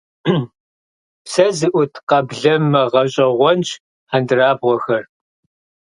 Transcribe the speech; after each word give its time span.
Псэ 1.23 1.45
зыӀут 1.57 1.93
къэблэмэ 2.09 2.81
гъэщӏэгъуэнщ 2.91 3.69
хьэндырабгъуэхэр. 4.09 5.03